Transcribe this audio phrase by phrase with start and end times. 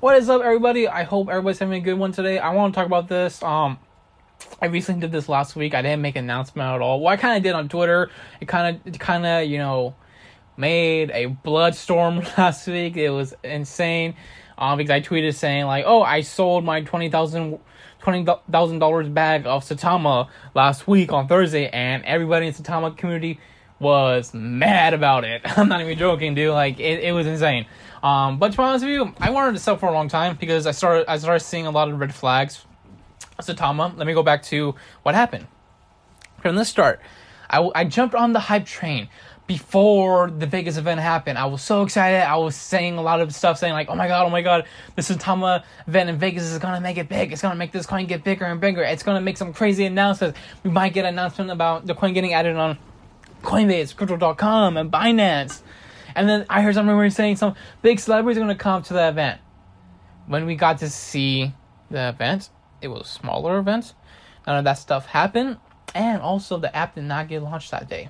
[0.00, 0.86] What is up, everybody?
[0.86, 2.38] I hope everybody's having a good one today.
[2.38, 3.42] I want to talk about this.
[3.42, 3.80] Um,
[4.62, 5.74] I recently did this last week.
[5.74, 7.00] I didn't make an announcement at all.
[7.00, 8.08] Well, I kind of did on Twitter.
[8.40, 9.96] It kind of, kind of, you know,
[10.56, 12.96] made a blood storm last week.
[12.96, 14.14] It was insane.
[14.56, 17.58] Um, because I tweeted saying like, "Oh, I sold my twenty thousand
[17.98, 23.40] twenty thousand dollars bag of Saitama last week on Thursday, and everybody in Saitama community
[23.80, 25.42] was mad about it.
[25.58, 26.52] I'm not even joking, dude.
[26.52, 27.66] Like it, it was insane.
[28.02, 30.36] Um, but to be honest with you, I wanted to sell for a long time
[30.36, 32.64] because I started I started seeing a lot of red flags.
[33.40, 34.74] Saitama, let me go back to
[35.04, 35.46] what happened.
[36.42, 37.00] From the start,
[37.48, 39.08] I, I jumped on the hype train
[39.46, 41.38] before the Vegas event happened.
[41.38, 42.20] I was so excited.
[42.20, 44.66] I was saying a lot of stuff, saying like, "Oh my god, oh my god,
[44.94, 47.32] the Saitama event in Vegas is gonna make it big.
[47.32, 48.82] It's gonna make this coin get bigger and bigger.
[48.82, 50.38] It's gonna make some crazy announcements.
[50.62, 52.76] We might get an announcement about the coin getting added on
[53.42, 55.62] Coinbase, Crypto.com, and Binance."
[56.14, 59.08] And then I heard some rumors saying some big celebrities are gonna come to the
[59.08, 59.40] event.
[60.26, 61.54] When we got to see
[61.90, 63.94] the event, it was a smaller event.
[64.46, 65.58] None of that stuff happened,
[65.94, 68.08] and also the app did not get launched that day.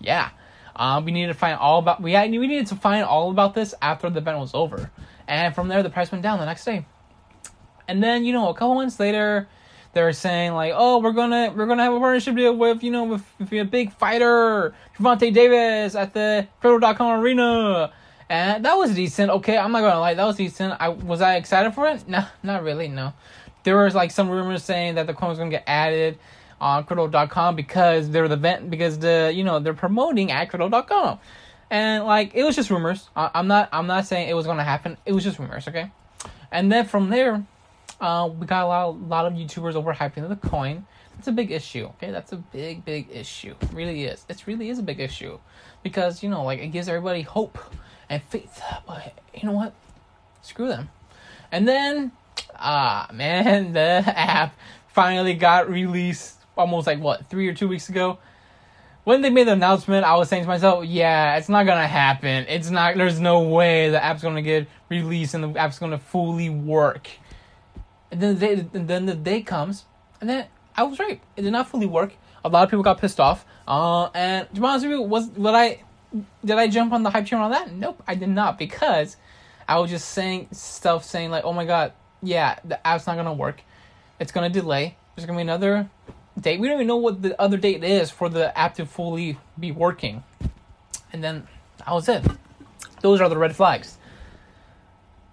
[0.00, 0.30] Yeah,
[0.76, 3.54] um, we needed to find all about we had, we needed to find all about
[3.54, 4.90] this after the event was over,
[5.26, 6.86] and from there the price went down the next day.
[7.88, 9.48] And then you know a couple months later,
[9.98, 12.92] they were saying like, oh, we're gonna we're gonna have a partnership deal with you
[12.92, 17.92] know with, with a big fighter, Gervonta Davis at the Crypto.com arena.
[18.28, 19.32] And that was decent.
[19.32, 20.74] Okay, I'm not gonna lie, that was decent.
[20.78, 22.06] I was I excited for it?
[22.06, 22.86] No, not really.
[22.86, 23.12] No,
[23.64, 26.16] there was like some rumors saying that the coin was gonna get added
[26.60, 31.18] on crypto.com because they're the vent because the you know they're promoting at crypto.com
[31.70, 34.64] and like it was just rumors I, am not i'm not saying it was gonna
[34.64, 35.92] happen it was just rumors okay
[36.50, 37.44] and then from there
[38.00, 41.50] uh, we got a lot, a lot of youtubers overhyping the coin that's a big
[41.50, 45.00] issue okay that's a big big issue it really is it really is a big
[45.00, 45.38] issue
[45.82, 47.58] because you know like it gives everybody hope
[48.08, 49.74] and faith but you know what
[50.42, 50.88] screw them
[51.50, 52.12] and then
[52.54, 54.54] ah man the app
[54.88, 58.18] finally got released almost like what three or two weeks ago.
[59.04, 62.44] When they made the announcement, I was saying to myself, "Yeah, it's not gonna happen.
[62.48, 62.96] It's not.
[62.96, 67.08] There's no way the app's gonna get released and the app's gonna fully work."
[68.10, 69.84] And then the day, then the day comes,
[70.20, 70.46] and then
[70.76, 71.20] I was right.
[71.36, 72.14] It did not fully work.
[72.44, 73.44] A lot of people got pissed off.
[73.66, 75.82] Uh, and to be honest with you, was what I
[76.44, 77.72] did I jump on the hype train on that?
[77.72, 79.16] Nope, I did not because
[79.68, 81.92] I was just saying stuff, saying like, "Oh my god,
[82.22, 83.60] yeah, the app's not gonna work.
[84.18, 84.96] It's gonna delay.
[85.14, 85.90] There's gonna be another
[86.40, 86.60] date.
[86.60, 89.72] We don't even know what the other date is for the app to fully be
[89.72, 90.22] working.
[91.12, 91.46] And then
[91.78, 92.24] that was it.
[93.00, 93.96] Those are the red flags.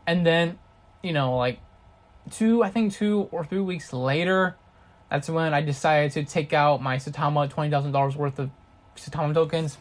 [0.07, 0.59] And then,
[1.01, 1.59] you know, like
[2.31, 4.55] two, I think two or three weeks later,
[5.09, 8.49] that's when I decided to take out my Saitama $20,000 worth of
[8.95, 9.77] Saitama tokens.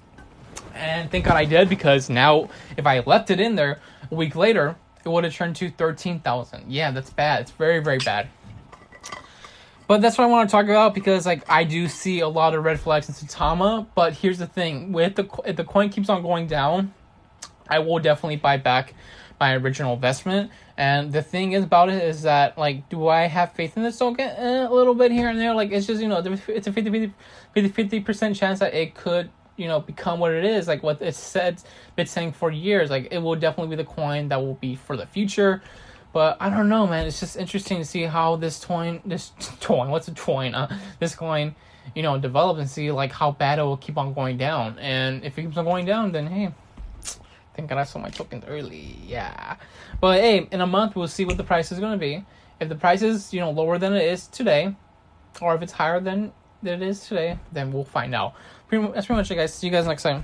[0.74, 4.36] And thank God I did because now if I left it in there a week
[4.36, 6.64] later, it would have turned to 13,000.
[6.68, 7.42] Yeah, that's bad.
[7.42, 8.28] It's very, very bad.
[9.86, 12.54] But that's what I want to talk about because like I do see a lot
[12.54, 16.08] of red flags in Saitama, But here's the thing: with the if the coin keeps
[16.08, 16.94] on going down,
[17.68, 18.94] I will definitely buy back
[19.44, 20.50] my original investment.
[20.76, 23.98] And the thing is about it is that like, do I have faith in this
[23.98, 24.26] token?
[24.26, 25.54] Eh, a little bit here and there.
[25.54, 26.18] Like it's just you know
[26.48, 27.12] it's a 50
[27.54, 31.14] 50 percent chance that it could you know become what it is like what it
[31.14, 31.62] said
[31.94, 34.96] been saying for years like it will definitely be the coin that will be for
[34.96, 35.62] the future
[36.12, 37.08] but I don't know, man.
[37.08, 40.54] It's just interesting to see how this coin, this coin, what's a coin?
[40.54, 41.56] Uh, this coin,
[41.96, 44.78] you know, develop and see like how bad it will keep on going down.
[44.78, 46.54] And if it keeps on going down, then hey,
[47.54, 48.98] thank God I sold my tokens early.
[49.06, 49.56] Yeah.
[50.00, 52.24] But hey, in a month we'll see what the price is gonna be.
[52.60, 54.74] If the price is you know lower than it is today,
[55.40, 56.32] or if it's higher than,
[56.62, 58.34] than it is today, then we'll find out.
[58.68, 59.54] Pretty, that's pretty much it, guys.
[59.54, 60.12] See you guys next time.